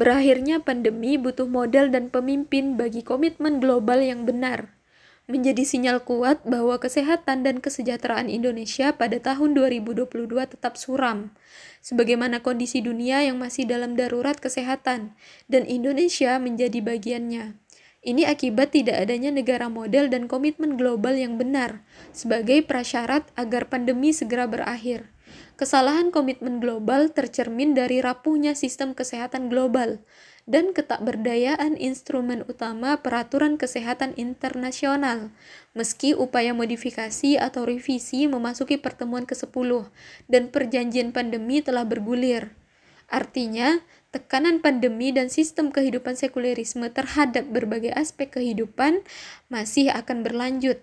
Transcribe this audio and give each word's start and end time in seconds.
Berakhirnya 0.00 0.64
pandemi 0.64 1.20
butuh 1.20 1.44
modal 1.44 1.92
dan 1.92 2.08
pemimpin 2.08 2.80
bagi 2.80 3.04
komitmen 3.04 3.60
global 3.60 4.00
yang 4.00 4.24
benar. 4.24 4.72
Menjadi 5.28 5.60
sinyal 5.60 6.00
kuat 6.08 6.40
bahwa 6.48 6.80
kesehatan 6.80 7.44
dan 7.44 7.60
kesejahteraan 7.60 8.32
Indonesia 8.32 8.96
pada 8.96 9.20
tahun 9.20 9.52
2022 9.52 10.08
tetap 10.56 10.80
suram, 10.80 11.36
sebagaimana 11.84 12.40
kondisi 12.40 12.80
dunia 12.80 13.28
yang 13.28 13.36
masih 13.36 13.68
dalam 13.68 13.92
darurat 13.92 14.40
kesehatan, 14.40 15.12
dan 15.52 15.62
Indonesia 15.68 16.40
menjadi 16.40 16.80
bagiannya. 16.80 17.60
Ini 18.00 18.24
akibat 18.24 18.72
tidak 18.72 19.04
adanya 19.04 19.28
negara 19.28 19.68
model 19.68 20.08
dan 20.08 20.24
komitmen 20.32 20.80
global 20.80 21.12
yang 21.12 21.36
benar 21.36 21.84
sebagai 22.16 22.64
prasyarat 22.64 23.28
agar 23.36 23.68
pandemi 23.68 24.16
segera 24.16 24.48
berakhir. 24.48 25.12
Kesalahan 25.60 26.08
komitmen 26.08 26.56
global 26.56 27.12
tercermin 27.12 27.76
dari 27.76 28.00
rapuhnya 28.00 28.56
sistem 28.56 28.96
kesehatan 28.96 29.52
global 29.52 30.00
dan 30.48 30.72
ketakberdayaan 30.72 31.76
instrumen 31.76 32.48
utama 32.48 32.96
peraturan 33.04 33.60
kesehatan 33.60 34.16
internasional, 34.16 35.28
meski 35.76 36.16
upaya 36.16 36.56
modifikasi 36.56 37.36
atau 37.36 37.68
revisi 37.68 38.24
memasuki 38.24 38.80
pertemuan 38.80 39.28
ke-10 39.28 39.84
dan 40.32 40.48
perjanjian 40.48 41.12
pandemi 41.12 41.60
telah 41.60 41.84
bergulir. 41.84 42.56
Artinya, 43.12 43.84
tekanan 44.16 44.64
pandemi 44.64 45.12
dan 45.12 45.28
sistem 45.28 45.68
kehidupan 45.68 46.16
sekulerisme 46.16 46.88
terhadap 46.88 47.44
berbagai 47.52 47.92
aspek 47.92 48.32
kehidupan 48.32 49.04
masih 49.52 49.92
akan 49.92 50.24
berlanjut. 50.24 50.80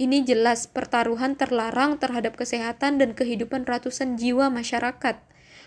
Ini 0.00 0.24
jelas 0.24 0.64
pertaruhan 0.64 1.36
terlarang 1.36 2.00
terhadap 2.00 2.40
kesehatan 2.40 2.96
dan 2.96 3.12
kehidupan 3.12 3.68
ratusan 3.68 4.16
jiwa 4.16 4.48
masyarakat. 4.48 5.20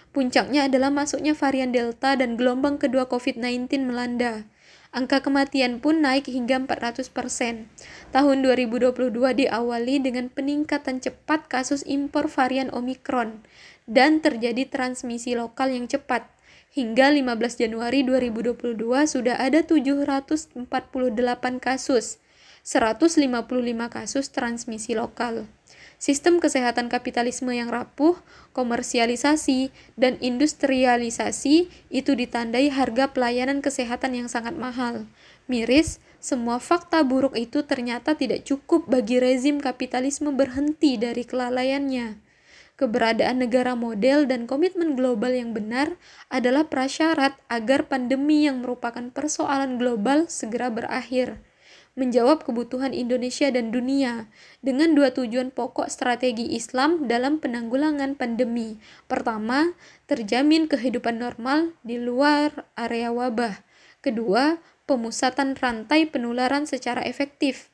Puncaknya 0.10 0.66
adalah 0.66 0.90
masuknya 0.90 1.38
varian 1.38 1.70
Delta 1.70 2.18
dan 2.18 2.34
gelombang 2.34 2.82
kedua 2.82 3.06
COVID-19 3.06 3.94
melanda. 3.94 4.50
Angka 4.90 5.22
kematian 5.22 5.78
pun 5.78 6.02
naik 6.02 6.26
hingga 6.30 6.58
400%. 6.66 7.14
Tahun 8.10 8.38
2022 8.42 8.94
diawali 9.14 9.96
dengan 10.02 10.34
peningkatan 10.34 10.98
cepat 10.98 11.46
kasus 11.46 11.86
impor 11.86 12.26
varian 12.26 12.74
Omikron 12.74 13.46
dan 13.86 14.18
terjadi 14.18 14.66
transmisi 14.66 15.38
lokal 15.38 15.78
yang 15.78 15.86
cepat. 15.86 16.26
Hingga 16.74 17.14
15 17.14 17.62
Januari 17.62 18.02
2022 18.02 18.82
sudah 19.06 19.38
ada 19.38 19.62
748 19.62 20.58
kasus, 21.62 22.18
155 22.64 23.28
kasus 23.92 24.32
transmisi 24.32 24.96
lokal. 24.96 25.52
Sistem 26.00 26.40
kesehatan 26.40 26.88
kapitalisme 26.88 27.52
yang 27.52 27.68
rapuh, 27.68 28.20
komersialisasi, 28.56 29.72
dan 30.00 30.16
industrialisasi 30.20 31.68
itu 31.92 32.12
ditandai 32.16 32.72
harga 32.72 33.12
pelayanan 33.12 33.60
kesehatan 33.60 34.16
yang 34.16 34.28
sangat 34.28 34.56
mahal. 34.56 35.08
Miris, 35.48 36.00
semua 36.24 36.60
fakta 36.60 37.04
buruk 37.04 37.36
itu 37.36 37.68
ternyata 37.68 38.16
tidak 38.16 38.48
cukup 38.48 38.88
bagi 38.88 39.20
rezim 39.20 39.60
kapitalisme 39.60 40.32
berhenti 40.32 40.96
dari 40.96 41.28
kelalaiannya 41.28 42.24
keberadaan 42.74 43.38
negara 43.46 43.78
model 43.78 44.26
dan 44.26 44.50
komitmen 44.50 44.98
global 44.98 45.30
yang 45.30 45.54
benar 45.54 45.94
adalah 46.34 46.66
prasyarat 46.66 47.38
agar 47.48 47.86
pandemi 47.86 48.50
yang 48.50 48.66
merupakan 48.66 49.14
persoalan 49.14 49.78
global 49.78 50.26
segera 50.26 50.74
berakhir. 50.74 51.38
Menjawab 51.94 52.42
kebutuhan 52.42 52.90
Indonesia 52.90 53.54
dan 53.54 53.70
dunia 53.70 54.26
dengan 54.66 54.98
dua 54.98 55.14
tujuan 55.14 55.54
pokok 55.54 55.94
strategi 55.94 56.58
Islam 56.58 57.06
dalam 57.06 57.38
penanggulangan 57.38 58.18
pandemi. 58.18 58.82
Pertama, 59.06 59.78
terjamin 60.10 60.66
kehidupan 60.66 61.22
normal 61.22 61.78
di 61.86 62.02
luar 62.02 62.66
area 62.74 63.14
wabah. 63.14 63.62
Kedua, 64.02 64.58
pemusatan 64.90 65.54
rantai 65.54 66.10
penularan 66.10 66.66
secara 66.66 67.06
efektif. 67.06 67.70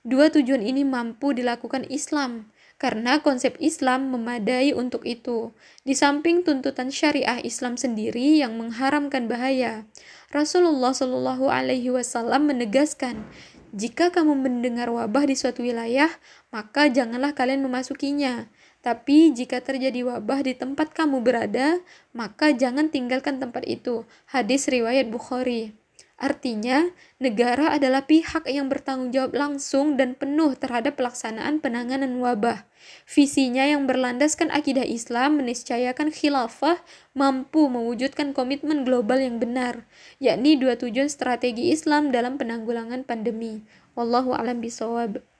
Dua 0.00 0.32
tujuan 0.32 0.64
ini 0.64 0.80
mampu 0.80 1.36
dilakukan 1.36 1.84
Islam 1.92 2.48
karena 2.80 3.20
konsep 3.20 3.60
Islam 3.60 4.08
memadai 4.08 4.72
untuk 4.72 5.04
itu. 5.04 5.52
Di 5.84 5.92
samping 5.92 6.40
tuntutan 6.40 6.88
syariah 6.88 7.36
Islam 7.44 7.76
sendiri 7.76 8.40
yang 8.40 8.56
mengharamkan 8.56 9.28
bahaya, 9.28 9.84
Rasulullah 10.32 10.96
Shallallahu 10.96 11.52
Alaihi 11.52 11.92
Wasallam 11.92 12.48
menegaskan, 12.48 13.28
jika 13.70 14.10
kamu 14.12 14.36
mendengar 14.36 14.90
wabah 14.92 15.24
di 15.26 15.38
suatu 15.38 15.64
wilayah, 15.64 16.10
maka 16.52 16.90
janganlah 16.92 17.32
kalian 17.32 17.64
memasukinya. 17.64 18.50
Tapi 18.80 19.32
jika 19.32 19.60
terjadi 19.60 20.04
wabah 20.04 20.44
di 20.44 20.56
tempat 20.56 20.92
kamu 20.92 21.20
berada, 21.24 21.80
maka 22.12 22.52
jangan 22.52 22.88
tinggalkan 22.88 23.40
tempat 23.40 23.64
itu. 23.68 24.04
Hadis 24.28 24.68
riwayat 24.68 25.08
Bukhari. 25.12 25.79
Artinya, 26.20 26.92
negara 27.16 27.72
adalah 27.72 28.04
pihak 28.04 28.44
yang 28.44 28.68
bertanggung 28.68 29.08
jawab 29.08 29.32
langsung 29.32 29.96
dan 29.96 30.12
penuh 30.12 30.52
terhadap 30.52 31.00
pelaksanaan 31.00 31.64
penanganan 31.64 32.20
wabah. 32.20 32.68
Visinya 33.08 33.64
yang 33.64 33.88
berlandaskan 33.88 34.52
akidah 34.52 34.84
Islam 34.84 35.40
meniscayakan 35.40 36.12
khilafah 36.12 36.76
mampu 37.16 37.72
mewujudkan 37.72 38.36
komitmen 38.36 38.84
global 38.84 39.16
yang 39.16 39.40
benar, 39.40 39.88
yakni 40.20 40.60
dua 40.60 40.76
tujuan 40.76 41.08
strategi 41.08 41.72
Islam 41.72 42.12
dalam 42.12 42.36
penanggulangan 42.36 43.00
pandemi. 43.08 43.64
Wallahu 43.96 44.36
a'lam 44.36 44.60
bishawab. 44.60 45.24